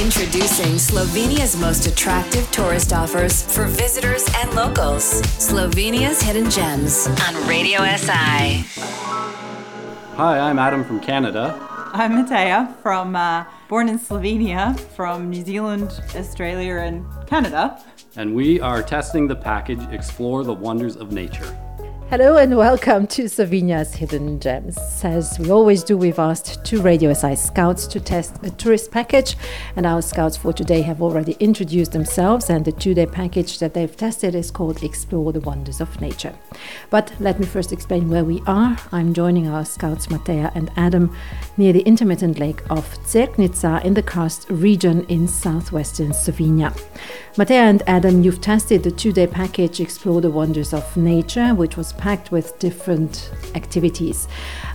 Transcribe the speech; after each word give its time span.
Introducing 0.00 0.78
Slovenia's 0.78 1.60
most 1.60 1.86
attractive 1.86 2.50
tourist 2.50 2.94
offers 2.94 3.42
for 3.54 3.66
visitors 3.66 4.26
and 4.36 4.50
locals. 4.54 5.20
Slovenia's 5.36 6.22
Hidden 6.22 6.50
Gems 6.50 7.06
on 7.06 7.46
Radio 7.46 7.80
SI. 7.80 8.64
Hi, 10.16 10.38
I'm 10.38 10.58
Adam 10.58 10.84
from 10.84 11.00
Canada. 11.00 11.54
I'm 11.92 12.14
Mateja 12.14 12.74
from 12.82 13.14
uh, 13.14 13.44
born 13.68 13.90
in 13.90 13.98
Slovenia, 13.98 14.80
from 14.96 15.28
New 15.28 15.44
Zealand, 15.44 15.90
Australia, 16.16 16.76
and 16.76 17.04
Canada. 17.26 17.78
And 18.16 18.34
we 18.34 18.58
are 18.58 18.82
testing 18.82 19.28
the 19.28 19.36
package 19.36 19.82
Explore 19.92 20.44
the 20.44 20.54
Wonders 20.54 20.96
of 20.96 21.12
Nature. 21.12 21.54
Hello 22.10 22.38
and 22.38 22.56
welcome 22.56 23.06
to 23.06 23.26
Slovenia's 23.26 23.94
Hidden 23.94 24.40
Gems. 24.40 24.76
As 25.04 25.38
we 25.38 25.48
always 25.52 25.84
do, 25.84 25.96
we've 25.96 26.18
asked 26.18 26.64
two 26.64 26.82
Radio 26.82 27.12
SI 27.12 27.36
scouts 27.36 27.86
to 27.86 28.00
test 28.00 28.34
a 28.42 28.50
tourist 28.50 28.90
package, 28.90 29.36
and 29.76 29.86
our 29.86 30.02
scouts 30.02 30.36
for 30.36 30.52
today 30.52 30.82
have 30.82 31.02
already 31.02 31.36
introduced 31.38 31.92
themselves. 31.92 32.50
And 32.50 32.64
the 32.64 32.72
two 32.72 32.94
day 32.94 33.06
package 33.06 33.60
that 33.60 33.74
they've 33.74 33.96
tested 33.96 34.34
is 34.34 34.50
called 34.50 34.82
Explore 34.82 35.32
the 35.32 35.38
Wonders 35.38 35.80
of 35.80 36.00
Nature. 36.00 36.34
But 36.90 37.12
let 37.20 37.38
me 37.38 37.46
first 37.46 37.72
explain 37.72 38.10
where 38.10 38.24
we 38.24 38.42
are. 38.44 38.76
I'm 38.90 39.14
joining 39.14 39.46
our 39.46 39.64
scouts 39.64 40.10
Mateja 40.10 40.50
and 40.56 40.68
Adam 40.76 41.16
near 41.58 41.72
the 41.72 41.82
intermittent 41.82 42.40
lake 42.40 42.68
of 42.70 42.88
Cerknica 43.04 43.84
in 43.84 43.94
the 43.94 44.02
karst 44.02 44.50
region 44.50 45.06
in 45.06 45.28
southwestern 45.28 46.10
Slovenia. 46.10 46.76
Mateja 47.36 47.60
and 47.60 47.82
Adam, 47.86 48.24
you've 48.24 48.40
tested 48.40 48.82
the 48.82 48.90
two 48.90 49.12
day 49.12 49.26
package 49.26 49.78
Explore 49.78 50.20
the 50.20 50.30
Wonders 50.30 50.74
of 50.74 50.96
Nature, 50.96 51.54
which 51.54 51.76
was 51.76 51.92
packed 51.92 52.32
with 52.32 52.58
different 52.58 53.30
activities. 53.54 54.26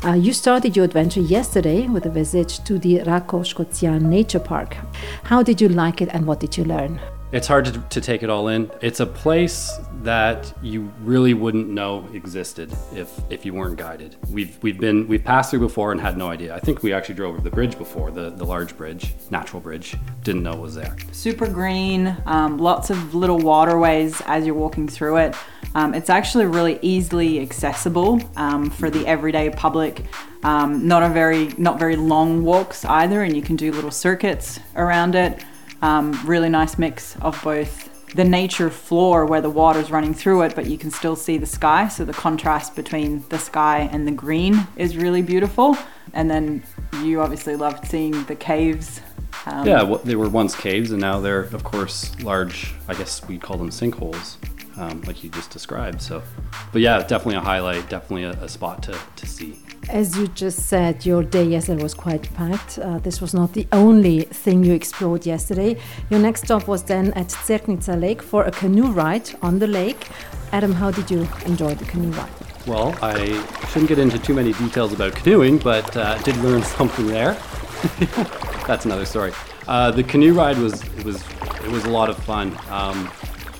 Uh, 0.05 0.13
you 0.13 0.31
started 0.31 0.73
your 0.73 0.85
adventure 0.85 1.19
yesterday 1.19 1.85
with 1.87 2.05
a 2.05 2.09
visit 2.09 2.47
to 2.65 2.79
the 2.79 2.99
Rakov 2.99 3.43
Škocjan 3.43 4.03
Nature 4.03 4.39
Park. 4.39 4.77
How 5.23 5.43
did 5.43 5.59
you 5.59 5.67
like 5.67 6.01
it 6.01 6.07
and 6.13 6.25
what 6.25 6.39
did 6.39 6.55
you 6.57 6.63
learn? 6.63 6.97
It's 7.35 7.47
hard 7.47 7.65
to, 7.65 7.77
to 7.89 7.99
take 7.99 8.23
it 8.23 8.29
all 8.29 8.47
in. 8.47 8.71
It's 8.79 9.01
a 9.01 9.05
place 9.05 9.69
that 10.03 10.53
you 10.61 10.89
really 11.01 11.33
wouldn't 11.33 11.67
know 11.67 12.07
existed 12.13 12.71
if 12.93 13.11
if 13.29 13.45
you 13.45 13.53
weren't 13.53 13.75
guided. 13.75 14.15
We've 14.29 14.57
we've 14.63 14.79
been 14.79 15.05
we've 15.09 15.21
passed 15.21 15.51
through 15.51 15.59
before 15.59 15.91
and 15.91 15.99
had 15.99 16.17
no 16.17 16.29
idea. 16.29 16.55
I 16.55 16.61
think 16.61 16.81
we 16.81 16.93
actually 16.93 17.15
drove 17.15 17.33
over 17.33 17.43
the 17.43 17.53
bridge 17.53 17.77
before, 17.77 18.09
the 18.09 18.29
the 18.29 18.45
large 18.45 18.77
bridge, 18.77 19.13
natural 19.31 19.61
bridge. 19.61 19.97
Didn't 20.23 20.43
know 20.43 20.53
it 20.53 20.59
was 20.59 20.75
there. 20.75 20.95
Super 21.11 21.45
green, 21.45 22.15
um, 22.25 22.57
lots 22.57 22.89
of 22.89 23.13
little 23.13 23.39
waterways 23.39 24.21
as 24.27 24.45
you're 24.45 24.55
walking 24.55 24.87
through 24.87 25.17
it. 25.17 25.35
Um, 25.73 25.93
it's 25.93 26.09
actually 26.09 26.45
really 26.45 26.79
easily 26.81 27.41
accessible 27.41 28.21
um, 28.37 28.69
for 28.69 28.89
the 28.89 29.05
everyday 29.05 29.49
public. 29.49 30.05
Um, 30.43 30.87
not 30.87 31.03
a 31.03 31.09
very 31.09 31.49
not 31.57 31.79
very 31.79 31.97
long 31.97 32.45
walks 32.45 32.85
either, 32.85 33.23
and 33.23 33.35
you 33.35 33.41
can 33.41 33.57
do 33.57 33.73
little 33.73 33.91
circuits 33.91 34.61
around 34.77 35.15
it. 35.15 35.43
Um, 35.81 36.19
really 36.25 36.49
nice 36.49 36.77
mix 36.77 37.15
of 37.17 37.39
both 37.43 37.89
the 38.15 38.23
nature 38.23 38.69
floor 38.69 39.25
where 39.25 39.41
the 39.41 39.49
water's 39.49 39.91
running 39.91 40.13
through 40.13 40.43
it, 40.43 40.55
but 40.55 40.65
you 40.67 40.77
can 40.77 40.89
still 40.89 41.15
see 41.15 41.37
the 41.37 41.45
sky. 41.45 41.87
So 41.89 42.05
the 42.05 42.13
contrast 42.13 42.75
between 42.75 43.25
the 43.29 43.37
sky 43.37 43.89
and 43.91 44.07
the 44.07 44.11
green 44.11 44.67
is 44.77 44.95
really 44.95 45.21
beautiful. 45.21 45.77
And 46.13 46.31
then 46.31 46.63
you 47.03 47.21
obviously 47.21 47.55
loved 47.55 47.85
seeing 47.87 48.23
the 48.23 48.35
caves. 48.35 49.01
Um, 49.45 49.67
yeah, 49.67 49.83
well, 49.83 49.99
they 49.99 50.15
were 50.15 50.29
once 50.29 50.55
caves, 50.55 50.91
and 50.91 51.01
now 51.01 51.19
they're, 51.19 51.41
of 51.41 51.63
course, 51.63 52.17
large. 52.21 52.73
I 52.87 52.93
guess 52.93 53.27
we 53.27 53.37
call 53.37 53.57
them 53.57 53.69
sinkholes, 53.69 54.37
um, 54.77 55.01
like 55.01 55.23
you 55.23 55.29
just 55.29 55.51
described. 55.51 56.01
So, 56.01 56.23
but 56.71 56.81
yeah, 56.81 56.99
definitely 56.99 57.35
a 57.35 57.41
highlight, 57.41 57.89
definitely 57.89 58.23
a, 58.23 58.31
a 58.31 58.47
spot 58.47 58.81
to, 58.83 58.97
to 59.17 59.27
see. 59.27 59.59
As 59.89 60.17
you 60.17 60.27
just 60.27 60.67
said, 60.67 61.05
your 61.05 61.23
day 61.23 61.43
yesterday 61.43 61.81
was 61.83 61.93
quite 61.93 62.33
packed. 62.33 62.79
Uh, 62.79 62.97
this 62.99 63.21
was 63.21 63.33
not 63.33 63.53
the 63.53 63.67
only 63.71 64.21
thing 64.21 64.63
you 64.63 64.73
explored 64.73 65.25
yesterday. 65.25 65.77
Your 66.09 66.19
next 66.19 66.45
stop 66.45 66.67
was 66.67 66.83
then 66.83 67.13
at 67.13 67.27
Cerknica 67.27 67.99
Lake 67.99 68.21
for 68.21 68.45
a 68.45 68.51
canoe 68.51 68.91
ride 68.91 69.29
on 69.41 69.59
the 69.59 69.67
lake. 69.67 70.07
Adam, 70.51 70.71
how 70.71 70.91
did 70.91 71.11
you 71.11 71.27
enjoy 71.45 71.75
the 71.75 71.85
canoe 71.85 72.11
ride? 72.11 72.29
Well, 72.65 72.97
I 73.01 73.25
shouldn't 73.67 73.89
get 73.89 73.99
into 73.99 74.17
too 74.17 74.33
many 74.33 74.53
details 74.53 74.91
about 74.91 75.13
canoeing, 75.15 75.59
but 75.59 75.95
uh, 75.95 76.17
did 76.23 76.35
learn 76.37 76.63
something 76.77 77.05
there. 77.05 77.33
That's 78.67 78.85
another 78.85 79.05
story. 79.05 79.33
Uh, 79.67 79.91
the 79.91 80.03
canoe 80.03 80.33
ride 80.33 80.57
was 80.57 80.81
it 80.97 81.03
was 81.03 81.23
it 81.63 81.69
was 81.69 81.85
a 81.85 81.89
lot 81.89 82.09
of 82.09 82.17
fun. 82.17 82.57
Um, 82.69 83.11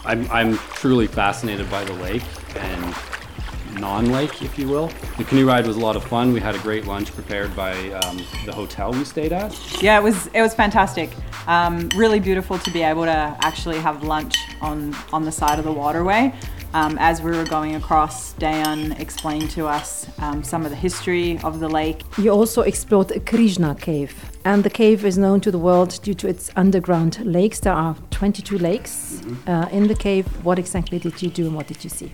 I'm 0.05 0.29
I'm 0.31 0.57
truly 0.57 1.07
fascinated 1.07 1.69
by 1.69 1.83
the 1.83 1.93
lake 1.93 2.23
and 2.55 2.95
non-lake, 3.75 4.41
if 4.41 4.57
you 4.57 4.67
will. 4.67 4.89
The 5.17 5.23
canoe 5.23 5.47
ride 5.47 5.67
was 5.67 5.77
a 5.77 5.79
lot 5.79 5.95
of 5.95 6.03
fun. 6.03 6.33
We 6.33 6.39
had 6.39 6.55
a 6.55 6.59
great 6.59 6.85
lunch 6.85 7.13
prepared 7.13 7.55
by 7.55 7.73
um, 7.91 8.17
the 8.45 8.53
hotel 8.53 8.91
we 8.91 9.05
stayed 9.05 9.33
at. 9.33 9.81
Yeah, 9.81 9.99
it 9.99 10.03
was 10.03 10.27
it 10.27 10.41
was 10.41 10.53
fantastic. 10.53 11.11
Um, 11.47 11.89
really 11.95 12.19
beautiful 12.19 12.57
to 12.59 12.71
be 12.71 12.81
able 12.81 13.05
to 13.05 13.37
actually 13.41 13.79
have 13.79 14.03
lunch 14.03 14.37
on 14.61 14.95
on 15.13 15.25
the 15.25 15.31
side 15.31 15.59
of 15.59 15.65
the 15.65 15.73
waterway. 15.73 16.33
Um, 16.75 16.97
as 16.99 17.21
we 17.21 17.31
were 17.31 17.45
going 17.45 17.75
across, 17.75 18.33
Dan 18.33 18.91
explained 18.99 19.49
to 19.51 19.65
us 19.65 20.07
um, 20.19 20.43
some 20.43 20.65
of 20.65 20.71
the 20.71 20.75
history 20.75 21.39
of 21.41 21.61
the 21.61 21.69
lake. 21.69 22.01
You 22.17 22.31
also 22.31 22.63
explored 22.63 23.11
a 23.11 23.19
Križna 23.21 23.79
Cave, 23.79 24.13
and 24.43 24.61
the 24.61 24.69
cave 24.69 25.05
is 25.05 25.17
known 25.17 25.39
to 25.39 25.51
the 25.51 25.57
world 25.57 25.97
due 26.03 26.13
to 26.15 26.27
its 26.27 26.51
underground 26.57 27.25
lakes. 27.25 27.61
There 27.61 27.71
are 27.71 27.95
22 28.11 28.57
lakes 28.57 29.21
mm-hmm. 29.21 29.49
uh, 29.49 29.69
in 29.69 29.87
the 29.87 29.95
cave. 29.95 30.27
What 30.43 30.59
exactly 30.59 30.99
did 30.99 31.21
you 31.21 31.29
do 31.29 31.45
and 31.47 31.55
what 31.55 31.67
did 31.67 31.81
you 31.81 31.89
see? 31.89 32.11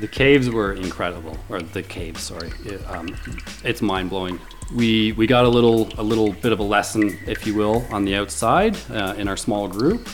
The 0.00 0.08
caves 0.08 0.50
were 0.50 0.72
incredible, 0.72 1.36
or 1.48 1.62
the 1.62 1.84
caves, 1.84 2.22
sorry. 2.22 2.50
It, 2.64 2.84
um, 2.90 3.16
it's 3.62 3.82
mind 3.82 4.10
blowing. 4.10 4.40
We 4.74 5.12
we 5.12 5.28
got 5.28 5.44
a 5.44 5.48
little 5.48 5.88
a 5.96 6.02
little 6.02 6.32
bit 6.32 6.50
of 6.50 6.58
a 6.58 6.64
lesson, 6.64 7.16
if 7.28 7.46
you 7.46 7.54
will, 7.54 7.86
on 7.92 8.04
the 8.04 8.16
outside 8.16 8.76
uh, 8.90 9.14
in 9.16 9.28
our 9.28 9.36
small 9.36 9.68
group. 9.68 10.08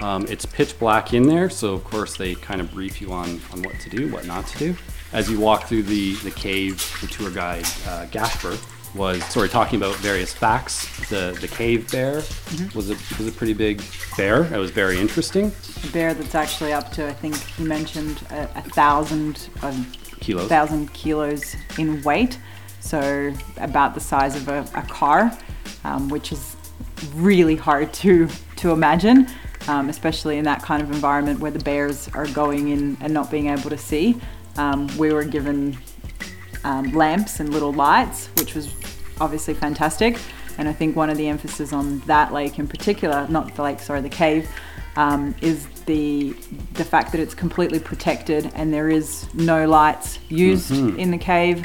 Um, 0.00 0.26
it's 0.28 0.44
pitch 0.44 0.78
black 0.78 1.14
in 1.14 1.24
there, 1.24 1.48
so 1.48 1.74
of 1.74 1.84
course 1.84 2.16
they 2.16 2.34
kind 2.34 2.60
of 2.60 2.70
brief 2.72 3.00
you 3.00 3.12
on 3.12 3.40
on 3.52 3.62
what 3.62 3.78
to 3.80 3.90
do, 3.90 4.10
what 4.12 4.26
not 4.26 4.46
to 4.48 4.58
do. 4.58 4.76
As 5.12 5.30
you 5.30 5.38
walk 5.38 5.64
through 5.64 5.84
the 5.84 6.14
the 6.16 6.30
cave, 6.30 6.76
the 7.00 7.06
tour 7.06 7.30
guide 7.30 7.66
uh, 7.86 8.06
Gasper 8.06 8.56
was 8.94 9.24
sorry 9.26 9.48
talking 9.48 9.76
about 9.76 9.96
various 9.96 10.32
facts. 10.32 11.08
The 11.08 11.36
the 11.40 11.48
cave 11.48 11.90
bear 11.90 12.16
mm-hmm. 12.18 12.76
was 12.76 12.90
a 12.90 12.94
was 13.18 13.26
a 13.26 13.32
pretty 13.32 13.54
big 13.54 13.82
bear. 14.16 14.44
It 14.52 14.58
was 14.58 14.70
very 14.70 14.98
interesting. 14.98 15.52
A 15.84 15.86
bear 15.88 16.14
that's 16.14 16.34
actually 16.34 16.72
up 16.72 16.90
to 16.92 17.06
I 17.06 17.12
think 17.12 17.36
you 17.58 17.66
mentioned 17.66 18.22
a, 18.30 18.42
a 18.56 18.62
thousand 18.62 19.48
um, 19.62 19.90
kilos. 20.20 20.48
Thousand 20.48 20.92
kilos 20.92 21.56
in 21.78 22.02
weight, 22.02 22.38
so 22.80 23.32
about 23.58 23.94
the 23.94 24.00
size 24.00 24.36
of 24.36 24.48
a, 24.48 24.66
a 24.74 24.82
car, 24.82 25.36
um, 25.84 26.08
which 26.08 26.32
is 26.32 26.56
really 27.14 27.56
hard 27.56 27.92
to 27.94 28.28
to 28.56 28.70
imagine. 28.70 29.28
Um, 29.66 29.88
especially 29.88 30.36
in 30.36 30.44
that 30.44 30.62
kind 30.62 30.82
of 30.82 30.90
environment 30.90 31.40
where 31.40 31.50
the 31.50 31.58
bears 31.58 32.08
are 32.08 32.26
going 32.26 32.68
in 32.68 32.98
and 33.00 33.14
not 33.14 33.30
being 33.30 33.48
able 33.48 33.70
to 33.70 33.78
see. 33.78 34.20
Um, 34.58 34.94
we 34.98 35.10
were 35.10 35.24
given 35.24 35.78
um, 36.64 36.92
lamps 36.92 37.40
and 37.40 37.50
little 37.50 37.72
lights, 37.72 38.28
which 38.38 38.54
was 38.54 38.74
obviously 39.20 39.54
fantastic. 39.54 40.18
And 40.58 40.68
I 40.68 40.72
think 40.72 40.96
one 40.96 41.10
of 41.10 41.16
the 41.16 41.28
emphasis 41.28 41.72
on 41.72 42.00
that 42.00 42.32
lake 42.32 42.58
in 42.58 42.66
particular, 42.66 43.26
not 43.28 43.54
the 43.54 43.62
lake, 43.62 43.80
sorry, 43.80 44.00
the 44.00 44.08
cave, 44.08 44.48
um, 44.96 45.34
is 45.40 45.66
the 45.86 46.34
the 46.74 46.84
fact 46.84 47.12
that 47.12 47.20
it's 47.20 47.34
completely 47.34 47.78
protected 47.78 48.50
and 48.54 48.72
there 48.72 48.88
is 48.88 49.32
no 49.34 49.66
lights 49.66 50.18
used 50.28 50.70
mm-hmm. 50.70 50.98
in 50.98 51.10
the 51.10 51.18
cave. 51.18 51.64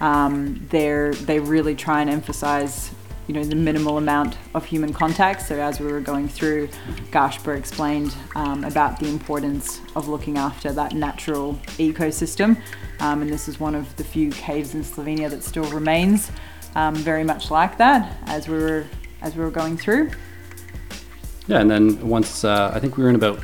Um, 0.00 0.66
they're 0.70 1.12
they 1.14 1.38
really 1.38 1.74
try 1.74 2.00
and 2.00 2.10
emphasize 2.10 2.90
you 3.32 3.40
know 3.40 3.44
the 3.46 3.54
minimal 3.54 3.96
amount 3.96 4.36
of 4.52 4.66
human 4.66 4.92
contact. 4.92 5.40
So 5.40 5.58
as 5.58 5.80
we 5.80 5.90
were 5.90 6.00
going 6.00 6.28
through, 6.28 6.68
Gasper 7.10 7.54
explained 7.54 8.14
um, 8.36 8.62
about 8.64 9.00
the 9.00 9.08
importance 9.08 9.80
of 9.96 10.06
looking 10.06 10.36
after 10.36 10.70
that 10.72 10.92
natural 10.92 11.54
ecosystem, 11.78 12.60
um, 13.00 13.22
and 13.22 13.30
this 13.30 13.48
is 13.48 13.58
one 13.58 13.74
of 13.74 13.96
the 13.96 14.04
few 14.04 14.30
caves 14.32 14.74
in 14.74 14.82
Slovenia 14.82 15.30
that 15.30 15.42
still 15.42 15.64
remains 15.70 16.30
um, 16.74 16.94
very 16.94 17.24
much 17.24 17.50
like 17.50 17.78
that 17.78 18.18
as 18.26 18.48
we 18.48 18.58
were 18.58 18.84
as 19.22 19.34
we 19.34 19.42
were 19.42 19.50
going 19.50 19.78
through. 19.78 20.10
Yeah, 21.46 21.60
and 21.60 21.70
then 21.70 22.06
once 22.06 22.44
uh, 22.44 22.70
I 22.74 22.80
think 22.80 22.98
we 22.98 23.02
were 23.02 23.08
in 23.08 23.16
about 23.16 23.42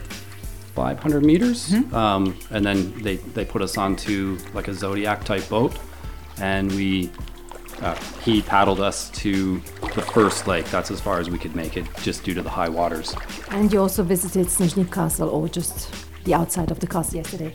500 0.74 1.24
meters, 1.24 1.70
mm-hmm. 1.70 1.94
um, 1.94 2.38
and 2.50 2.62
then 2.62 2.92
they 3.02 3.16
they 3.16 3.46
put 3.46 3.62
us 3.62 3.78
onto 3.78 4.38
like 4.52 4.68
a 4.68 4.74
zodiac 4.74 5.24
type 5.24 5.48
boat, 5.48 5.78
and 6.36 6.70
we 6.72 7.10
uh, 7.82 7.94
he 8.24 8.42
paddled 8.42 8.80
us 8.80 9.10
to 9.10 9.58
the 9.94 10.02
first 10.02 10.46
lake. 10.46 10.66
That's 10.66 10.90
as 10.90 11.00
far 11.00 11.20
as 11.20 11.30
we 11.30 11.38
could 11.38 11.54
make 11.54 11.76
it, 11.76 11.86
just 12.02 12.24
due 12.24 12.34
to 12.34 12.42
the 12.42 12.50
high 12.50 12.68
waters. 12.68 13.14
And 13.50 13.72
you 13.72 13.80
also 13.80 14.02
visited 14.02 14.46
Snežnik 14.46 14.92
Castle, 14.92 15.28
or 15.28 15.48
just 15.48 15.94
the 16.24 16.34
outside 16.34 16.70
of 16.70 16.80
the 16.80 16.86
castle 16.86 17.16
yesterday. 17.16 17.54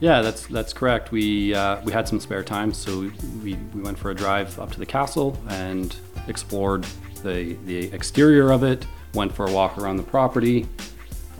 Yeah, 0.00 0.22
that's 0.22 0.46
that's 0.46 0.72
correct. 0.72 1.12
We 1.12 1.54
uh, 1.54 1.80
we 1.82 1.92
had 1.92 2.08
some 2.08 2.20
spare 2.20 2.42
time, 2.42 2.72
so 2.72 3.10
we, 3.42 3.54
we 3.74 3.80
went 3.80 3.98
for 3.98 4.10
a 4.10 4.14
drive 4.14 4.58
up 4.58 4.70
to 4.72 4.78
the 4.78 4.86
castle 4.86 5.38
and 5.48 5.94
explored 6.26 6.84
the 7.22 7.56
the 7.64 7.92
exterior 7.92 8.50
of 8.50 8.64
it. 8.64 8.86
Went 9.14 9.32
for 9.32 9.46
a 9.46 9.52
walk 9.52 9.78
around 9.78 9.96
the 9.96 10.02
property. 10.02 10.66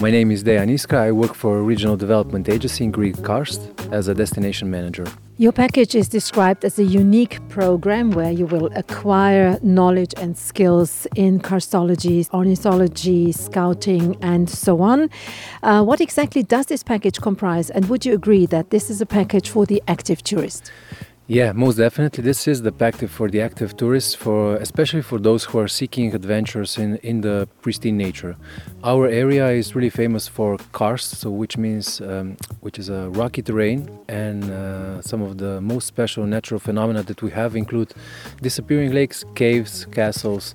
My 0.00 0.12
name 0.12 0.30
is 0.30 0.44
Dejan 0.44 0.70
Iskra. 0.70 0.98
I 0.98 1.10
work 1.10 1.34
for 1.34 1.58
a 1.58 1.62
regional 1.62 1.96
development 1.96 2.48
agency 2.48 2.84
in 2.84 2.92
Green 2.92 3.14
Karst 3.14 3.68
as 3.92 4.06
a 4.06 4.14
destination 4.14 4.70
manager. 4.70 5.06
Your 5.36 5.50
package 5.50 5.96
is 5.96 6.08
described 6.08 6.64
as 6.64 6.78
a 6.78 6.84
unique 6.84 7.40
program 7.48 8.12
where 8.12 8.30
you 8.30 8.46
will 8.46 8.70
acquire 8.76 9.58
knowledge 9.64 10.14
and 10.16 10.38
skills 10.38 11.08
in 11.16 11.40
karstology, 11.40 12.32
ornithology, 12.32 13.32
scouting, 13.32 14.16
and 14.22 14.48
so 14.48 14.80
on. 14.80 15.10
Uh, 15.64 15.82
what 15.82 16.00
exactly 16.00 16.44
does 16.44 16.66
this 16.66 16.84
package 16.84 17.20
comprise, 17.20 17.68
and 17.68 17.88
would 17.88 18.06
you 18.06 18.14
agree 18.14 18.46
that 18.46 18.70
this 18.70 18.88
is 18.88 19.00
a 19.00 19.06
package 19.06 19.48
for 19.48 19.66
the 19.66 19.82
active 19.88 20.22
tourist? 20.22 20.70
Yeah, 21.26 21.52
most 21.52 21.76
definitely. 21.76 22.22
This 22.22 22.46
is 22.46 22.60
the 22.60 22.70
package 22.70 23.08
for 23.08 23.30
the 23.30 23.40
active 23.40 23.78
tourists, 23.78 24.14
for 24.14 24.56
especially 24.56 25.00
for 25.00 25.18
those 25.18 25.44
who 25.44 25.58
are 25.58 25.68
seeking 25.68 26.14
adventures 26.14 26.76
in, 26.76 26.96
in 26.96 27.22
the 27.22 27.48
pristine 27.62 27.96
nature. 27.96 28.36
Our 28.82 29.06
area 29.06 29.48
is 29.48 29.74
really 29.74 29.88
famous 29.88 30.28
for 30.28 30.58
karst, 30.72 31.16
so 31.16 31.30
which 31.30 31.56
means 31.56 32.02
um, 32.02 32.36
which 32.60 32.78
is 32.78 32.90
a 32.90 33.08
rocky 33.08 33.40
terrain, 33.40 33.88
and 34.06 34.44
uh, 34.50 35.00
some 35.00 35.22
of 35.22 35.38
the 35.38 35.62
most 35.62 35.86
special 35.86 36.26
natural 36.26 36.60
phenomena 36.60 37.02
that 37.04 37.22
we 37.22 37.30
have 37.30 37.56
include 37.56 37.94
disappearing 38.42 38.92
lakes, 38.92 39.24
caves, 39.34 39.86
castles, 39.92 40.54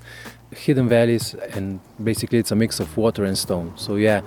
hidden 0.51 0.89
valleys 0.89 1.35
and 1.53 1.79
basically 2.03 2.39
it's 2.39 2.51
a 2.51 2.55
mix 2.55 2.79
of 2.79 2.95
water 2.97 3.23
and 3.23 3.37
stone. 3.37 3.73
So 3.75 3.95
yeah 3.95 4.21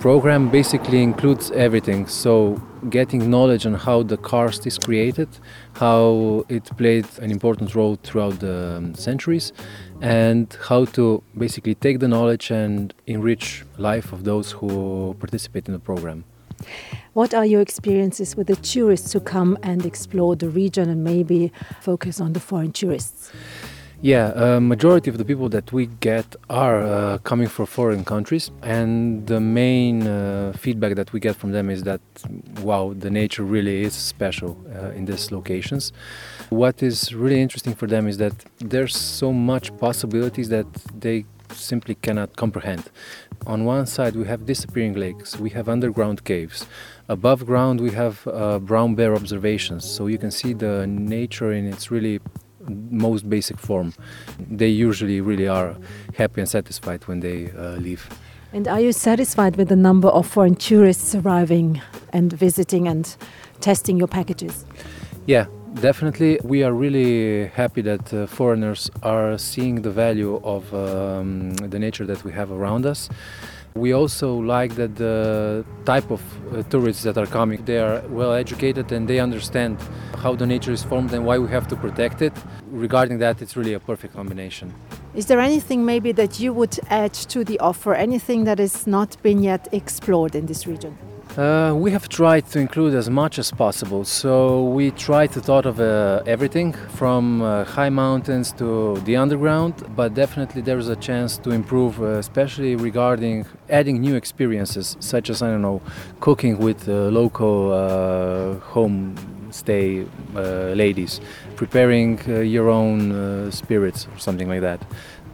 program 0.00 0.48
basically 0.48 1.02
includes 1.02 1.50
everything. 1.50 2.06
So 2.06 2.60
getting 2.88 3.30
knowledge 3.30 3.66
on 3.66 3.74
how 3.74 4.02
the 4.02 4.16
karst 4.16 4.66
is 4.66 4.78
created 4.78 5.28
how 5.74 6.44
it 6.48 6.64
played 6.76 7.06
an 7.20 7.30
important 7.30 7.74
role 7.74 7.96
throughout 8.02 8.40
the 8.40 8.76
um, 8.76 8.94
centuries 8.94 9.52
and 10.00 10.56
how 10.68 10.84
to 10.84 11.22
basically 11.36 11.74
take 11.74 12.00
the 12.00 12.08
knowledge 12.08 12.50
and 12.50 12.94
enrich 13.06 13.64
life 13.76 14.12
of 14.12 14.24
those 14.24 14.52
who 14.52 15.14
participate 15.20 15.66
in 15.66 15.72
the 15.72 15.78
program. 15.78 16.24
What 17.12 17.34
are 17.34 17.46
your 17.46 17.60
experiences 17.60 18.36
with 18.36 18.48
the 18.48 18.56
tourists 18.56 19.12
who 19.12 19.20
come 19.20 19.56
and 19.62 19.86
explore 19.86 20.34
the 20.34 20.48
region 20.48 20.88
and 20.88 21.04
maybe 21.04 21.52
focus 21.80 22.20
on 22.20 22.32
the 22.32 22.40
foreign 22.40 22.72
tourists 22.72 23.32
yeah, 24.00 24.56
a 24.56 24.60
majority 24.60 25.10
of 25.10 25.18
the 25.18 25.24
people 25.24 25.48
that 25.48 25.72
we 25.72 25.86
get 25.86 26.36
are 26.48 26.82
uh, 26.82 27.18
coming 27.18 27.48
from 27.48 27.66
foreign 27.66 28.04
countries, 28.04 28.50
and 28.62 29.26
the 29.26 29.40
main 29.40 30.06
uh, 30.06 30.52
feedback 30.56 30.94
that 30.94 31.12
we 31.12 31.18
get 31.18 31.34
from 31.34 31.50
them 31.50 31.68
is 31.68 31.82
that 31.82 32.00
wow, 32.62 32.94
the 32.96 33.10
nature 33.10 33.42
really 33.42 33.82
is 33.82 33.94
special 33.94 34.56
uh, 34.74 34.90
in 34.90 35.06
these 35.06 35.32
locations. 35.32 35.92
What 36.50 36.80
is 36.80 37.12
really 37.12 37.42
interesting 37.42 37.74
for 37.74 37.88
them 37.88 38.06
is 38.06 38.18
that 38.18 38.34
there's 38.58 38.96
so 38.96 39.32
much 39.32 39.76
possibilities 39.78 40.48
that 40.50 40.72
they 40.94 41.24
simply 41.52 41.96
cannot 41.96 42.36
comprehend. 42.36 42.90
On 43.46 43.64
one 43.64 43.86
side, 43.86 44.14
we 44.14 44.26
have 44.26 44.46
disappearing 44.46 44.94
lakes, 44.94 45.38
we 45.40 45.50
have 45.50 45.68
underground 45.68 46.22
caves. 46.24 46.66
Above 47.08 47.46
ground, 47.46 47.80
we 47.80 47.90
have 47.92 48.26
uh, 48.28 48.60
brown 48.60 48.94
bear 48.94 49.14
observations, 49.16 49.84
so 49.84 50.06
you 50.06 50.18
can 50.18 50.30
see 50.30 50.52
the 50.52 50.86
nature 50.86 51.50
in 51.52 51.66
its 51.66 51.90
really 51.90 52.20
most 52.68 53.28
basic 53.28 53.58
form. 53.58 53.92
They 54.50 54.68
usually 54.68 55.20
really 55.20 55.48
are 55.48 55.76
happy 56.14 56.40
and 56.40 56.48
satisfied 56.48 57.06
when 57.08 57.20
they 57.20 57.50
uh, 57.52 57.76
leave. 57.76 58.08
And 58.52 58.66
are 58.66 58.80
you 58.80 58.92
satisfied 58.92 59.56
with 59.56 59.68
the 59.68 59.76
number 59.76 60.08
of 60.08 60.26
foreign 60.26 60.54
tourists 60.54 61.14
arriving 61.14 61.82
and 62.12 62.32
visiting 62.32 62.88
and 62.88 63.14
testing 63.60 63.98
your 63.98 64.08
packages? 64.08 64.64
Yeah, 65.26 65.46
definitely. 65.74 66.40
We 66.42 66.62
are 66.62 66.72
really 66.72 67.48
happy 67.48 67.82
that 67.82 68.14
uh, 68.14 68.26
foreigners 68.26 68.90
are 69.02 69.36
seeing 69.36 69.82
the 69.82 69.90
value 69.90 70.40
of 70.42 70.72
um, 70.72 71.54
the 71.56 71.78
nature 71.78 72.06
that 72.06 72.24
we 72.24 72.32
have 72.32 72.50
around 72.50 72.86
us. 72.86 73.10
We 73.78 73.92
also 73.92 74.34
like 74.34 74.74
that 74.74 74.96
the 74.96 75.64
type 75.84 76.10
of 76.10 76.20
uh, 76.52 76.64
tourists 76.64 77.04
that 77.04 77.16
are 77.16 77.26
coming, 77.26 77.64
they 77.64 77.78
are 77.78 78.02
well 78.08 78.32
educated 78.32 78.90
and 78.90 79.06
they 79.06 79.20
understand 79.20 79.78
how 80.16 80.34
the 80.34 80.46
nature 80.46 80.72
is 80.72 80.82
formed 80.82 81.12
and 81.12 81.24
why 81.24 81.38
we 81.38 81.48
have 81.50 81.68
to 81.68 81.76
protect 81.76 82.20
it. 82.20 82.32
Regarding 82.72 83.18
that, 83.18 83.40
it's 83.40 83.56
really 83.56 83.74
a 83.74 83.80
perfect 83.80 84.14
combination. 84.14 84.74
Is 85.14 85.26
there 85.26 85.38
anything 85.38 85.84
maybe 85.84 86.10
that 86.12 86.40
you 86.40 86.52
would 86.52 86.76
add 86.90 87.14
to 87.14 87.44
the 87.44 87.60
offer, 87.60 87.94
anything 87.94 88.44
that 88.44 88.58
has 88.58 88.86
not 88.86 89.22
been 89.22 89.44
yet 89.44 89.68
explored 89.70 90.34
in 90.34 90.46
this 90.46 90.66
region? 90.66 90.98
Uh, 91.36 91.72
we 91.72 91.92
have 91.92 92.08
tried 92.08 92.44
to 92.48 92.58
include 92.58 92.94
as 92.94 93.08
much 93.08 93.38
as 93.38 93.50
possible. 93.52 94.04
So 94.04 94.64
we 94.64 94.90
try 94.90 95.28
to 95.28 95.40
thought 95.40 95.66
of 95.66 95.78
uh, 95.78 96.22
everything 96.26 96.72
from 96.72 97.42
uh, 97.42 97.64
high 97.64 97.90
mountains 97.90 98.50
to 98.52 98.96
the 99.04 99.16
underground, 99.16 99.74
but 99.94 100.14
definitely 100.14 100.62
there 100.62 100.78
is 100.78 100.88
a 100.88 100.96
chance 100.96 101.38
to 101.38 101.50
improve, 101.50 102.00
uh, 102.02 102.18
especially 102.18 102.74
regarding 102.74 103.46
adding 103.70 104.00
new 104.00 104.16
experiences, 104.16 104.96
such 104.98 105.30
as 105.30 105.40
I 105.40 105.50
don't 105.50 105.62
know, 105.62 105.80
cooking 106.18 106.58
with 106.58 106.88
uh, 106.88 107.08
local 107.10 107.72
uh, 107.72 108.54
home 108.72 109.14
stay 109.50 110.04
ladies, 110.34 111.20
preparing 111.56 112.18
your 112.44 112.68
own 112.68 113.50
spirits 113.50 114.06
or 114.12 114.18
something 114.18 114.48
like 114.48 114.60
that. 114.60 114.84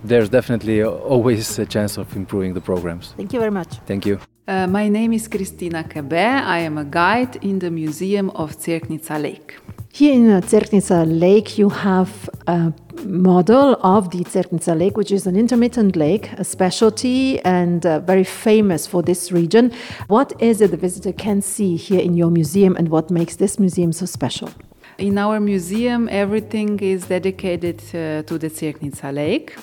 There's 0.04 0.28
definitely 0.28 0.84
always 0.84 1.58
a 1.58 1.66
chance 1.66 1.96
of 1.96 2.14
improving 2.14 2.54
the 2.54 2.60
programs. 2.60 3.14
Thank 3.16 3.32
you 3.32 3.40
very 3.40 3.50
much. 3.50 3.80
Thank 3.86 4.06
you. 4.06 4.20
Uh, 4.46 4.66
my 4.66 4.90
name 4.90 5.14
is 5.14 5.26
Kristina 5.26 5.88
Kabe. 5.88 6.12
I 6.12 6.58
am 6.58 6.76
a 6.76 6.84
guide 6.84 7.36
in 7.36 7.60
the 7.60 7.70
Museum 7.70 8.28
of 8.34 8.54
Cerknica 8.58 9.18
Lake. 9.18 9.56
Here 9.90 10.12
in 10.12 10.30
uh, 10.30 10.42
Cerknica 10.42 11.06
Lake, 11.06 11.56
you 11.56 11.70
have 11.70 12.28
a 12.46 12.70
model 13.06 13.78
of 13.82 14.10
the 14.10 14.22
Cerknica 14.24 14.78
Lake, 14.78 14.98
which 14.98 15.10
is 15.10 15.26
an 15.26 15.34
intermittent 15.34 15.96
lake, 15.96 16.30
a 16.34 16.44
specialty 16.44 17.40
and 17.40 17.86
uh, 17.86 18.00
very 18.00 18.22
famous 18.22 18.86
for 18.86 19.02
this 19.02 19.32
region. 19.32 19.72
What 20.08 20.34
is 20.38 20.60
it 20.60 20.72
the 20.72 20.76
visitor 20.76 21.12
can 21.12 21.40
see 21.40 21.76
here 21.76 22.00
in 22.00 22.12
your 22.12 22.30
museum, 22.30 22.76
and 22.76 22.90
what 22.90 23.10
makes 23.10 23.36
this 23.36 23.58
museum 23.58 23.92
so 23.92 24.04
special? 24.04 24.50
In 24.98 25.16
our 25.16 25.40
museum, 25.40 26.06
everything 26.10 26.78
is 26.80 27.06
dedicated 27.06 27.80
uh, 27.94 28.22
to 28.24 28.38
the 28.38 28.50
Cerknica 28.50 29.10
Lake. 29.10 29.56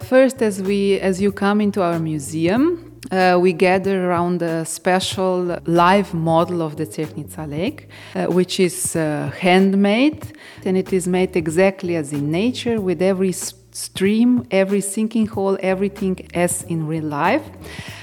First, 0.00 0.40
as 0.40 0.62
we 0.62 0.98
as 1.00 1.20
you 1.20 1.30
come 1.30 1.60
into 1.60 1.82
our 1.82 1.98
museum, 1.98 2.93
uh, 3.14 3.38
we 3.38 3.52
gather 3.52 4.08
around 4.08 4.42
a 4.42 4.64
special 4.64 5.58
live 5.66 6.12
model 6.12 6.60
of 6.62 6.76
the 6.76 6.86
Cerknica 6.86 7.48
lake, 7.48 7.88
uh, 8.14 8.26
which 8.26 8.58
is 8.58 8.96
uh, 8.96 9.30
handmade, 9.38 10.36
and 10.64 10.76
it 10.76 10.92
is 10.92 11.06
made 11.06 11.36
exactly 11.36 11.96
as 11.96 12.12
in 12.12 12.30
nature, 12.30 12.80
with 12.80 13.00
every 13.00 13.32
stream, 13.32 14.46
every 14.50 14.80
sinking 14.80 15.26
hole, 15.26 15.56
everything 15.60 16.28
as 16.34 16.62
in 16.64 16.86
real 16.86 17.04
life. 17.04 17.44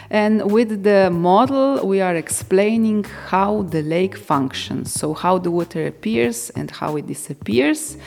And 0.09 0.51
with 0.51 0.83
the 0.83 1.09
model, 1.09 1.85
we 1.85 2.01
are 2.01 2.15
explaining 2.15 3.05
how 3.29 3.63
the 3.63 3.81
lake 3.81 4.17
functions, 4.17 4.93
so 4.93 5.13
how 5.13 5.38
the 5.38 5.51
water 5.51 5.88
appears 5.88 6.50
and 6.51 6.69
how 6.71 6.97
it 6.97 7.07
disappears. 7.07 7.97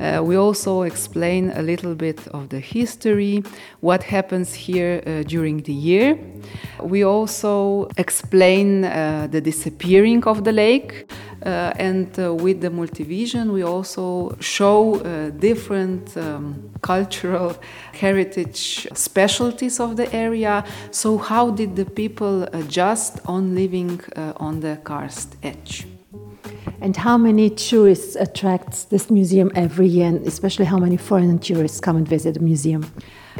Uh, 0.00 0.22
we 0.22 0.36
also 0.36 0.82
explain 0.82 1.50
a 1.50 1.62
little 1.62 1.94
bit 1.94 2.26
of 2.28 2.48
the 2.48 2.60
history, 2.60 3.42
what 3.80 4.02
happens 4.02 4.54
here 4.54 5.02
uh, 5.06 5.22
during 5.24 5.62
the 5.62 5.72
year. 5.72 6.18
We 6.82 7.04
also 7.04 7.88
explain 7.96 8.84
uh, 8.84 9.28
the 9.30 9.40
disappearing 9.40 10.24
of 10.24 10.44
the 10.44 10.52
lake. 10.52 11.10
Uh, 11.44 11.72
and 11.76 12.18
uh, 12.18 12.34
with 12.34 12.60
the 12.60 12.68
multivision, 12.68 13.52
we 13.52 13.62
also 13.62 14.36
show 14.40 14.96
uh, 14.96 15.30
different 15.30 16.16
um, 16.16 16.70
cultural 16.82 17.56
heritage 17.92 18.88
specialties 18.92 19.78
of 19.78 19.96
the 19.96 20.12
area. 20.12 20.64
So, 20.90 21.16
how 21.16 21.50
did 21.50 21.76
the 21.76 21.84
people 21.84 22.42
adjust 22.52 23.20
on 23.26 23.54
living 23.54 24.00
on 24.16 24.60
the 24.60 24.78
karst 24.82 25.36
edge? 25.42 25.97
And 26.80 26.96
how 26.96 27.18
many 27.18 27.50
tourists 27.50 28.14
attracts 28.16 28.84
this 28.84 29.10
museum 29.10 29.50
every 29.54 29.88
year, 29.88 30.06
and 30.06 30.26
especially 30.26 30.64
how 30.64 30.78
many 30.78 30.96
foreign 30.96 31.38
tourists 31.38 31.80
come 31.80 31.96
and 31.96 32.06
visit 32.06 32.34
the 32.34 32.40
museum? 32.40 32.84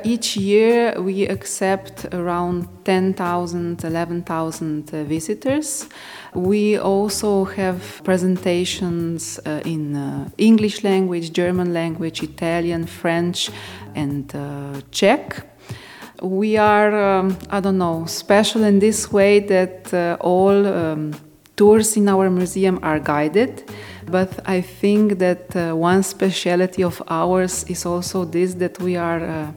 Each 0.05 0.37
year 0.37 1.01
we 1.01 1.27
accept 1.27 2.07
around 2.13 2.69
10,000, 2.85 3.85
11,000 3.85 4.95
uh, 4.95 5.05
visitors. 5.05 5.89
We 6.35 6.79
also 6.79 7.45
have 7.45 8.03
presentations 8.05 9.41
uh, 9.45 9.61
in 9.65 9.97
uh, 9.97 10.29
English 10.39 10.85
language, 10.85 11.33
German 11.33 11.73
language, 11.73 12.23
Italian, 12.23 12.87
French, 12.87 13.51
and 13.95 14.35
uh, 14.35 14.81
Czech. 14.93 15.45
We 16.23 16.57
are, 16.57 17.19
um, 17.19 17.37
I 17.51 17.61
don't 17.61 17.79
know, 17.79 18.05
special 18.07 18.65
in 18.65 18.79
this 18.79 19.13
way 19.13 19.41
that 19.41 19.93
uh, 19.95 20.17
all 20.21 20.67
um, 20.67 21.15
tours 21.59 21.97
in 21.97 22.09
our 22.09 22.31
museum 22.31 22.79
are 22.83 23.01
guided. 23.01 23.65
But 24.07 24.41
I 24.47 24.63
think 24.63 25.19
that 25.19 25.55
uh, 25.55 25.77
one 25.77 26.03
speciality 26.03 26.83
of 26.83 27.03
ours 27.09 27.67
is 27.69 27.85
also 27.85 28.25
this 28.25 28.55
that 28.55 28.81
we 28.81 28.97
are 28.97 29.23
uh, 29.23 29.53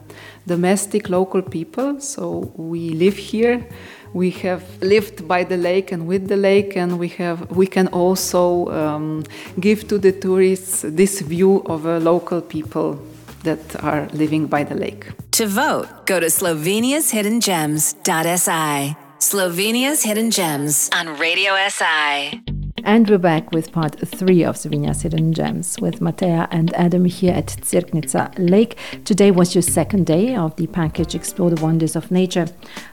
domestic 0.46 1.08
local 1.08 1.40
people. 1.40 1.98
So 2.00 2.52
we 2.56 2.90
live 2.90 3.16
here. 3.16 3.66
We 4.12 4.28
have 4.42 4.62
lived 4.82 5.26
by 5.26 5.44
the 5.44 5.56
lake 5.56 5.90
and 5.90 6.06
with 6.06 6.28
the 6.28 6.36
lake, 6.36 6.76
and 6.76 6.98
we 6.98 7.08
have 7.16 7.50
we 7.50 7.66
can 7.66 7.88
also 7.88 8.68
um, 8.68 9.24
give 9.58 9.88
to 9.88 9.96
the 9.98 10.12
tourists 10.12 10.82
this 10.82 11.22
view 11.22 11.62
of 11.64 11.86
a 11.86 11.98
local 11.98 12.42
people 12.42 12.98
that 13.44 13.82
are 13.82 14.06
living 14.12 14.46
by 14.46 14.64
the 14.64 14.74
lake. 14.74 15.06
To 15.32 15.46
vote, 15.46 15.88
go 16.04 16.20
to 16.20 16.26
sloveniashiddengems.si. 16.26 19.01
Slovenia's 19.22 20.02
Hidden 20.02 20.32
Gems 20.32 20.90
on 20.92 21.16
Radio 21.16 21.52
SI. 21.68 22.42
And 22.82 23.08
we're 23.08 23.18
back 23.18 23.52
with 23.52 23.70
part 23.70 23.96
three 24.00 24.42
of 24.42 24.56
Slovenia's 24.56 25.02
Hidden 25.02 25.32
Gems 25.32 25.78
with 25.80 26.00
Mateja 26.00 26.48
and 26.50 26.74
Adam 26.74 27.04
here 27.04 27.32
at 27.32 27.46
Cerknica 27.46 28.32
Lake. 28.36 28.76
Today 29.04 29.30
was 29.30 29.54
your 29.54 29.62
second 29.62 30.06
day 30.06 30.34
of 30.34 30.56
the 30.56 30.66
package 30.66 31.14
Explore 31.14 31.50
the 31.50 31.62
Wonders 31.62 31.94
of 31.94 32.10
Nature. 32.10 32.48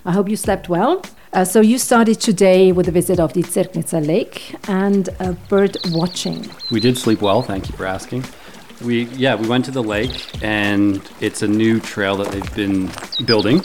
I 0.06 0.12
hope 0.12 0.30
you 0.30 0.36
slept 0.36 0.70
well. 0.70 1.02
Uh, 1.34 1.46
so 1.46 1.62
you 1.62 1.80
started 1.80 2.22
today 2.22 2.72
with 2.72 2.88
a 2.88 2.92
visit 2.92 3.20
of 3.20 3.34
the 3.34 3.42
Cerknica 3.42 4.06
Lake 4.06 4.56
and 4.70 5.10
uh, 5.20 5.32
bird 5.50 5.78
watching. 5.88 6.48
We 6.70 6.80
did 6.80 6.96
sleep 6.96 7.24
well, 7.24 7.42
thank 7.42 7.70
you 7.70 7.76
for 7.76 7.88
asking. 7.88 8.24
We 8.86 9.06
yeah, 9.16 9.34
we 9.34 9.48
went 9.48 9.66
to 9.66 9.72
the 9.72 9.84
lake 9.84 10.44
and 10.44 11.02
it's 11.22 11.42
a 11.42 11.48
new 11.48 11.80
trail 11.80 12.16
that 12.18 12.32
they've 12.32 12.56
been 12.56 12.92
building. 13.26 13.64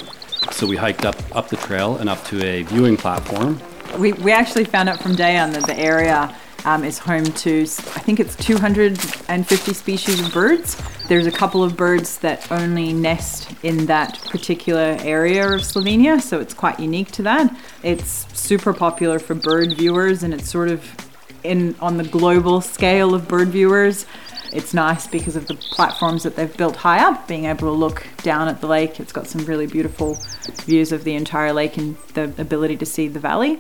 So 0.52 0.66
we 0.66 0.76
hiked 0.76 1.04
up 1.04 1.16
up 1.36 1.48
the 1.48 1.56
trail 1.56 1.96
and 1.96 2.08
up 2.08 2.24
to 2.26 2.44
a 2.44 2.62
viewing 2.62 2.96
platform 2.96 3.60
we, 3.98 4.12
we 4.14 4.32
actually 4.32 4.64
found 4.64 4.88
out 4.88 5.00
from 5.00 5.12
Dejan 5.12 5.52
that 5.52 5.66
the 5.66 5.78
area 5.78 6.34
um, 6.64 6.84
is 6.84 6.98
home 6.98 7.24
to, 7.24 7.62
I 7.62 8.00
think 8.00 8.20
it's 8.20 8.34
250 8.36 9.74
species 9.74 10.20
of 10.20 10.32
birds. 10.32 10.80
There's 11.08 11.26
a 11.26 11.32
couple 11.32 11.62
of 11.62 11.76
birds 11.76 12.18
that 12.18 12.50
only 12.50 12.92
nest 12.92 13.52
in 13.62 13.86
that 13.86 14.18
particular 14.30 14.96
area 15.00 15.46
of 15.52 15.60
Slovenia, 15.60 16.20
so 16.20 16.40
it's 16.40 16.54
quite 16.54 16.80
unique 16.80 17.10
to 17.12 17.22
that. 17.22 17.54
It's 17.82 18.26
super 18.38 18.72
popular 18.72 19.18
for 19.18 19.34
bird 19.34 19.76
viewers, 19.76 20.22
and 20.22 20.32
it's 20.32 20.48
sort 20.48 20.70
of 20.70 20.84
in 21.44 21.76
on 21.80 21.98
the 21.98 22.04
global 22.04 22.62
scale 22.62 23.14
of 23.14 23.28
bird 23.28 23.48
viewers. 23.48 24.06
It's 24.54 24.72
nice 24.72 25.08
because 25.08 25.34
of 25.34 25.48
the 25.48 25.54
platforms 25.56 26.22
that 26.22 26.36
they've 26.36 26.56
built 26.56 26.76
high 26.76 27.04
up, 27.04 27.26
being 27.26 27.46
able 27.46 27.66
to 27.66 27.72
look 27.72 28.06
down 28.22 28.46
at 28.46 28.60
the 28.60 28.68
lake. 28.68 29.00
It's 29.00 29.12
got 29.12 29.26
some 29.26 29.44
really 29.46 29.66
beautiful 29.66 30.16
views 30.62 30.92
of 30.92 31.02
the 31.02 31.14
entire 31.14 31.52
lake 31.52 31.76
and 31.76 31.96
the 32.14 32.32
ability 32.38 32.76
to 32.76 32.86
see 32.86 33.08
the 33.08 33.18
valley. 33.18 33.58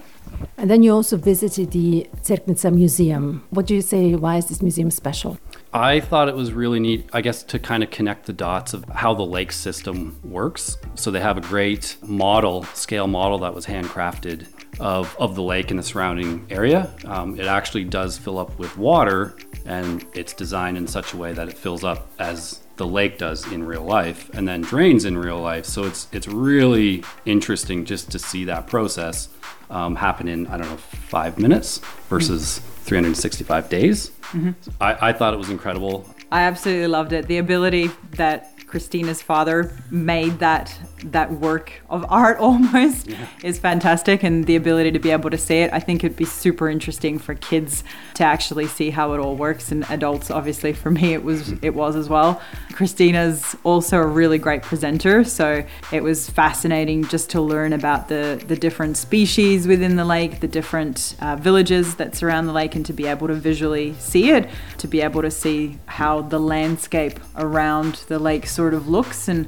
And 0.56 0.70
then 0.70 0.84
you 0.84 0.92
also 0.92 1.16
visited 1.16 1.72
the 1.72 2.06
Cerknica 2.22 2.72
Museum. 2.72 3.44
What 3.50 3.66
do 3.66 3.74
you 3.74 3.82
say? 3.82 4.14
Why 4.14 4.36
is 4.36 4.46
this 4.46 4.62
museum 4.62 4.90
special? 4.90 5.36
I 5.72 5.98
thought 5.98 6.28
it 6.28 6.36
was 6.36 6.52
really 6.52 6.78
neat, 6.78 7.08
I 7.12 7.20
guess, 7.20 7.42
to 7.42 7.58
kind 7.58 7.82
of 7.82 7.90
connect 7.90 8.26
the 8.26 8.32
dots 8.32 8.72
of 8.72 8.84
how 8.88 9.14
the 9.14 9.26
lake 9.26 9.50
system 9.50 10.18
works. 10.22 10.78
So 10.94 11.10
they 11.10 11.20
have 11.20 11.36
a 11.36 11.40
great 11.40 11.96
model, 12.02 12.62
scale 12.72 13.08
model 13.08 13.38
that 13.40 13.52
was 13.52 13.66
handcrafted 13.66 14.46
of, 14.80 15.16
of 15.18 15.34
the 15.34 15.42
lake 15.42 15.70
and 15.70 15.78
the 15.78 15.82
surrounding 15.82 16.46
area. 16.50 16.92
Um, 17.04 17.38
it 17.38 17.46
actually 17.46 17.84
does 17.84 18.18
fill 18.18 18.38
up 18.38 18.58
with 18.58 18.76
water, 18.76 19.36
and 19.64 20.04
it's 20.14 20.32
designed 20.32 20.76
in 20.76 20.86
such 20.86 21.12
a 21.12 21.16
way 21.16 21.32
that 21.32 21.48
it 21.48 21.56
fills 21.56 21.84
up 21.84 22.08
as 22.18 22.60
the 22.76 22.86
lake 22.86 23.18
does 23.18 23.50
in 23.52 23.62
real 23.62 23.84
life 23.84 24.30
and 24.34 24.48
then 24.48 24.60
drains 24.60 25.04
in 25.04 25.16
real 25.16 25.40
life. 25.40 25.64
So 25.64 25.84
it's 25.84 26.08
it's 26.12 26.26
really 26.26 27.04
interesting 27.24 27.84
just 27.84 28.10
to 28.12 28.18
see 28.18 28.44
that 28.46 28.66
process 28.66 29.28
um, 29.70 29.96
happen 29.96 30.28
in 30.28 30.46
I 30.48 30.56
don't 30.56 30.68
know 30.68 30.76
five 30.76 31.38
minutes 31.38 31.78
versus 32.08 32.58
mm-hmm. 32.58 32.84
365 32.84 33.68
days. 33.68 34.10
Mm-hmm. 34.10 34.50
I, 34.80 35.08
I 35.08 35.12
thought 35.12 35.34
it 35.34 35.38
was 35.38 35.50
incredible. 35.50 36.08
I 36.32 36.42
absolutely 36.42 36.88
loved 36.88 37.12
it. 37.12 37.28
The 37.28 37.38
ability 37.38 37.90
that 38.12 38.54
Kristina's 38.66 39.22
father 39.22 39.76
made 39.90 40.40
that 40.40 40.76
that 41.12 41.32
work 41.32 41.72
of 41.90 42.04
art 42.08 42.38
almost 42.40 43.08
yeah. 43.08 43.26
is 43.42 43.58
fantastic 43.58 44.22
and 44.22 44.46
the 44.46 44.56
ability 44.56 44.90
to 44.90 44.98
be 44.98 45.10
able 45.10 45.30
to 45.30 45.38
see 45.38 45.58
it 45.58 45.72
I 45.72 45.80
think 45.80 46.02
it'd 46.02 46.16
be 46.16 46.24
super 46.24 46.68
interesting 46.68 47.18
for 47.18 47.34
kids 47.34 47.84
to 48.14 48.24
actually 48.24 48.66
see 48.66 48.90
how 48.90 49.12
it 49.12 49.18
all 49.18 49.36
works 49.36 49.70
and 49.70 49.84
adults 49.90 50.30
obviously 50.30 50.72
for 50.72 50.90
me 50.90 51.14
it 51.14 51.22
was 51.22 51.52
it 51.62 51.74
was 51.74 51.96
as 51.96 52.08
well 52.08 52.40
Kristina's 52.72 53.56
also 53.64 53.98
a 53.98 54.06
really 54.06 54.38
great 54.38 54.62
presenter 54.62 55.24
so 55.24 55.64
it 55.92 56.02
was 56.02 56.28
fascinating 56.30 57.04
just 57.04 57.30
to 57.30 57.40
learn 57.40 57.72
about 57.72 58.08
the 58.08 58.42
the 58.46 58.56
different 58.56 58.96
species 58.96 59.66
within 59.66 59.96
the 59.96 60.04
lake 60.04 60.40
the 60.40 60.48
different 60.48 61.16
uh, 61.20 61.36
villages 61.36 61.96
that 61.96 62.14
surround 62.14 62.48
the 62.48 62.52
lake 62.52 62.74
and 62.74 62.86
to 62.86 62.92
be 62.92 63.06
able 63.06 63.26
to 63.26 63.34
visually 63.34 63.94
see 63.98 64.30
it 64.30 64.48
to 64.78 64.88
be 64.88 65.00
able 65.00 65.22
to 65.22 65.30
see 65.30 65.78
how 65.86 66.22
the 66.22 66.38
landscape 66.38 67.20
around 67.36 67.94
the 68.08 68.18
lake 68.18 68.46
sort 68.46 68.74
of 68.74 68.88
looks 68.88 69.28
and 69.28 69.46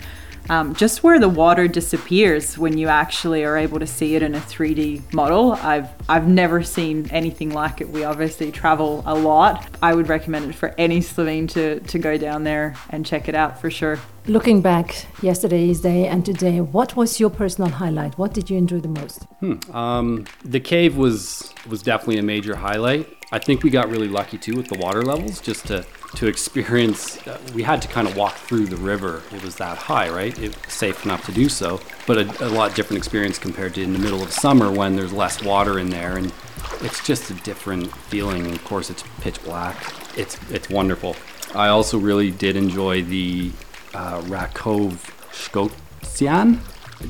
um, 0.51 0.75
just 0.75 1.03
where 1.03 1.19
the 1.19 1.29
water 1.29 1.69
disappears 1.69 2.57
when 2.57 2.79
you 2.79 2.89
actually 2.89 3.45
are 3.45 3.57
able 3.57 3.79
to 3.79 3.87
see 3.87 4.15
it 4.15 4.23
in 4.23 4.35
a 4.35 4.41
3D 4.41 5.13
model. 5.13 5.53
I've 5.53 5.96
I've 6.09 6.29
never 6.29 6.63
seen 6.63 7.09
anything 7.11 7.51
like 7.51 7.81
it. 7.81 7.89
We 7.89 8.05
obviously 8.05 8.53
travel 8.53 9.03
a 9.07 9.15
lot. 9.15 9.67
I 9.83 9.95
would 9.95 10.09
recommend 10.09 10.51
it 10.51 10.55
for 10.55 10.75
any 10.79 11.01
Slovene 11.01 11.47
to 11.49 11.81
to 11.81 11.99
go 11.99 12.17
down 12.17 12.45
there 12.45 12.75
and 12.91 13.05
check 13.05 13.29
it 13.29 13.35
out 13.35 13.61
for 13.61 13.71
sure. 13.71 13.99
Looking 14.27 14.61
back 14.61 15.07
yesterday's 15.23 15.81
day 15.81 16.07
and 16.07 16.25
today, 16.25 16.61
what 16.61 16.97
was 16.97 17.21
your 17.21 17.31
personal 17.31 17.71
highlight? 17.71 18.19
What 18.19 18.35
did 18.35 18.51
you 18.51 18.57
enjoy 18.57 18.81
the 18.81 18.89
most? 18.89 19.23
Hmm. 19.41 19.59
Um, 19.73 20.27
the 20.45 20.61
cave 20.61 20.97
was 20.97 21.53
was 21.69 21.83
definitely 21.83 22.19
a 22.19 22.23
major 22.23 22.57
highlight. 22.57 23.09
I 23.33 23.41
think 23.41 23.65
we 23.65 23.71
got 23.71 23.89
really 23.89 24.09
lucky 24.09 24.39
too 24.39 24.55
with 24.57 24.69
the 24.69 24.79
water 24.79 25.03
levels, 25.03 25.41
just 25.41 25.67
to 25.67 25.85
to 26.17 26.27
experience. 26.27 27.25
Uh, 27.27 27.39
we 27.55 27.63
had 27.63 27.83
to 27.83 27.89
kind 27.89 28.07
of 28.07 28.17
walk 28.17 28.35
through 28.35 28.67
the 28.67 28.77
river. 28.77 29.23
It 29.33 29.43
was 29.43 29.57
that 29.57 29.77
high, 29.77 30.09
right? 30.09 30.37
It 30.39 30.55
was 30.55 30.73
safe 30.73 31.05
enough 31.05 31.25
to 31.27 31.33
do 31.33 31.49
so, 31.49 31.81
but 32.07 32.19
a, 32.19 32.47
a 32.47 32.51
lot 32.51 32.75
different 32.75 32.99
experience 32.99 33.39
compared 33.39 33.75
to 33.75 33.83
in 33.83 33.93
the 33.93 33.99
middle 33.99 34.23
of 34.23 34.33
summer 34.33 34.71
when 34.71 34.97
there's 34.97 35.13
less 35.13 35.43
water 35.43 35.79
in 35.79 35.91
there 35.91 36.17
and 36.17 36.33
it's 36.81 37.05
just 37.05 37.31
a 37.31 37.35
different 37.35 37.95
feeling. 37.95 38.51
Of 38.53 38.65
course, 38.65 38.91
it's 38.91 39.05
pitch 39.21 39.43
black. 39.45 39.95
It's 40.17 40.39
it's 40.51 40.69
wonderful. 40.69 41.17
I 41.55 41.69
also 41.69 41.99
really 41.99 42.31
did 42.31 42.57
enjoy 42.57 43.03
the 43.03 43.53
uh, 43.95 44.21
Rakov. 44.23 45.13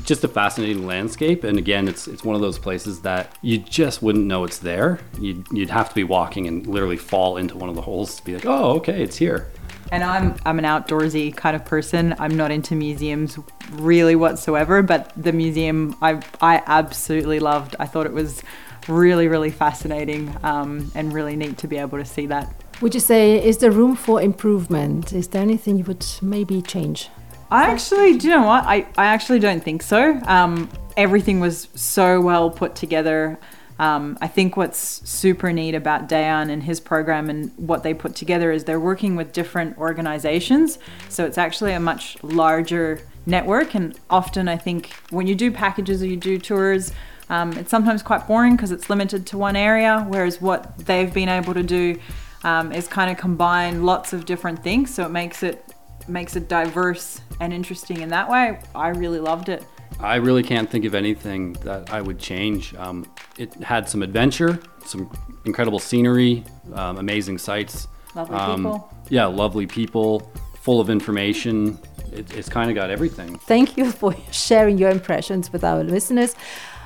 Just 0.03 0.23
a 0.23 0.27
fascinating 0.27 0.85
landscape, 0.85 1.45
and 1.45 1.57
again, 1.57 1.87
it's 1.87 2.07
it's 2.07 2.23
one 2.23 2.35
of 2.35 2.41
those 2.41 2.59
places 2.59 3.01
that 3.01 3.37
you 3.41 3.57
just 3.57 4.01
wouldn't 4.01 4.25
know 4.25 4.43
it's 4.43 4.57
there. 4.59 4.99
You'd 5.19 5.47
you'd 5.51 5.69
have 5.69 5.89
to 5.89 5.95
be 5.95 6.03
walking 6.03 6.45
and 6.47 6.67
literally 6.67 6.97
fall 6.97 7.37
into 7.37 7.57
one 7.57 7.69
of 7.69 7.75
the 7.75 7.81
holes 7.81 8.15
to 8.17 8.23
be 8.25 8.35
like, 8.35 8.45
oh, 8.45 8.71
okay, 8.77 9.01
it's 9.01 9.17
here. 9.17 9.49
And 9.91 10.03
I'm 10.03 10.35
I'm 10.45 10.59
an 10.59 10.65
outdoorsy 10.65 11.35
kind 11.35 11.55
of 11.55 11.65
person. 11.65 12.15
I'm 12.19 12.35
not 12.35 12.51
into 12.51 12.75
museums 12.75 13.37
really 13.71 14.15
whatsoever, 14.15 14.81
but 14.81 15.11
the 15.15 15.31
museum 15.31 15.95
I 16.01 16.21
I 16.41 16.61
absolutely 16.65 17.39
loved. 17.39 17.75
I 17.79 17.85
thought 17.85 18.05
it 18.05 18.13
was 18.13 18.43
really 18.87 19.27
really 19.27 19.51
fascinating 19.51 20.35
um, 20.43 20.91
and 20.95 21.13
really 21.13 21.35
neat 21.35 21.57
to 21.59 21.67
be 21.67 21.77
able 21.77 21.97
to 21.97 22.05
see 22.05 22.25
that. 22.27 22.53
Would 22.81 22.93
you 22.93 22.99
say 22.99 23.43
is 23.43 23.57
there 23.57 23.71
room 23.71 23.95
for 23.95 24.21
improvement? 24.21 25.13
Is 25.13 25.29
there 25.29 25.41
anything 25.41 25.77
you 25.77 25.83
would 25.85 26.05
maybe 26.21 26.61
change? 26.61 27.09
I 27.49 27.71
actually, 27.71 28.17
do 28.17 28.27
you 28.27 28.35
know 28.35 28.45
what? 28.45 28.65
I, 28.65 28.87
I 28.97 29.05
actually 29.05 29.39
don't 29.39 29.63
think 29.63 29.81
so. 29.81 30.19
Um, 30.25 30.69
everything 30.97 31.39
was 31.39 31.69
so 31.75 32.19
well 32.19 32.49
put 32.49 32.75
together. 32.75 33.39
Um, 33.79 34.17
I 34.21 34.27
think 34.27 34.57
what's 34.57 34.79
super 35.07 35.53
neat 35.53 35.75
about 35.75 36.09
Dejan 36.09 36.49
and 36.49 36.63
his 36.63 36.79
program 36.79 37.29
and 37.29 37.51
what 37.57 37.83
they 37.83 37.93
put 37.93 38.15
together 38.15 38.51
is 38.51 38.63
they're 38.63 38.79
working 38.79 39.15
with 39.15 39.33
different 39.33 39.77
organizations. 39.77 40.79
So 41.09 41.25
it's 41.25 41.37
actually 41.37 41.73
a 41.73 41.79
much 41.79 42.21
larger 42.23 43.01
network. 43.25 43.75
And 43.75 43.97
often, 44.09 44.47
I 44.47 44.57
think 44.57 44.91
when 45.09 45.27
you 45.27 45.35
do 45.35 45.51
packages 45.51 46.01
or 46.01 46.07
you 46.07 46.17
do 46.17 46.39
tours, 46.39 46.91
um, 47.29 47.53
it's 47.53 47.69
sometimes 47.69 48.01
quite 48.01 48.27
boring 48.27 48.55
because 48.55 48.71
it's 48.71 48.89
limited 48.89 49.27
to 49.27 49.37
one 49.37 49.55
area. 49.55 50.05
Whereas 50.07 50.41
what 50.41 50.77
they've 50.79 51.13
been 51.13 51.29
able 51.29 51.53
to 51.53 51.63
do 51.63 51.99
um, 52.43 52.71
is 52.71 52.87
kind 52.87 53.11
of 53.11 53.17
combine 53.17 53.83
lots 53.83 54.13
of 54.13 54.25
different 54.25 54.63
things. 54.63 54.93
So 54.93 55.05
it 55.05 55.11
makes 55.11 55.43
it 55.43 55.63
makes 56.07 56.37
it 56.37 56.47
diverse 56.47 57.19
and 57.39 57.53
interesting 57.53 58.01
in 58.01 58.09
that 58.09 58.29
way. 58.29 58.59
I 58.73 58.89
really 58.89 59.19
loved 59.19 59.49
it. 59.49 59.63
I 59.99 60.15
really 60.15 60.43
can't 60.43 60.69
think 60.69 60.85
of 60.85 60.93
anything 60.93 61.53
that 61.63 61.91
I 61.91 62.01
would 62.01 62.19
change. 62.19 62.75
Um, 62.75 63.05
it 63.37 63.53
had 63.55 63.89
some 63.89 64.03
adventure, 64.03 64.59
some 64.85 65.09
incredible 65.45 65.79
scenery, 65.79 66.43
um, 66.73 66.97
amazing 66.97 67.39
sights. 67.39 67.87
Lovely 68.15 68.37
um, 68.37 68.63
people. 68.63 68.93
Yeah, 69.09 69.25
lovely 69.25 69.65
people, 69.65 70.31
full 70.61 70.79
of 70.79 70.89
information. 70.89 71.79
It, 72.11 72.33
it's 72.35 72.49
kind 72.49 72.69
of 72.69 72.75
got 72.75 72.89
everything. 72.89 73.39
Thank 73.39 73.77
you 73.77 73.91
for 73.91 74.15
sharing 74.31 74.77
your 74.77 74.91
impressions 74.91 75.51
with 75.51 75.63
our 75.63 75.83
listeners. 75.83 76.35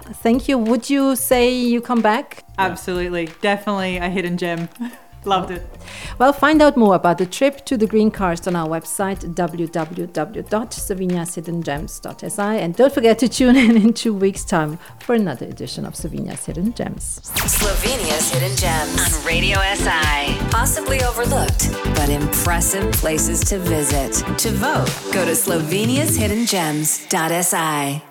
Thank 0.05 0.47
you. 0.47 0.57
Would 0.57 0.89
you 0.89 1.15
say 1.15 1.53
you 1.53 1.81
come 1.81 2.01
back? 2.01 2.43
Absolutely. 2.57 3.29
Definitely 3.41 3.97
a 3.97 4.09
hidden 4.09 4.37
gem. 4.37 4.69
Loved 5.23 5.51
it. 5.51 5.61
Well, 6.17 6.33
find 6.33 6.63
out 6.63 6.75
more 6.75 6.95
about 6.95 7.19
the 7.19 7.27
trip 7.27 7.63
to 7.65 7.77
the 7.77 7.85
Green 7.85 8.09
Karst 8.09 8.47
on 8.47 8.55
our 8.55 8.67
website 8.67 9.19
www.slovenia's 9.35 11.37
and 12.61 12.75
don't 12.75 12.93
forget 12.93 13.19
to 13.19 13.29
tune 13.29 13.55
in 13.55 13.77
in 13.77 13.93
two 13.93 14.15
weeks' 14.15 14.43
time 14.43 14.79
for 14.99 15.13
another 15.13 15.45
edition 15.45 15.85
of 15.85 15.93
Slovenia's 15.95 16.43
Hidden 16.45 16.73
Gems. 16.73 17.21
Slovenia's 17.23 18.33
Hidden 18.33 18.57
Gems 18.57 18.99
on 18.99 19.11
Radio 19.25 19.59
SI. 19.75 20.37
Possibly 20.49 21.03
overlooked, 21.03 21.71
but 21.95 22.09
impressive 22.09 22.91
places 22.93 23.41
to 23.45 23.59
visit. 23.59 24.23
To 24.39 24.49
vote, 24.51 24.89
go 25.13 25.23
to 25.25 25.31
slovenia'shiddengems.si. 25.31 28.10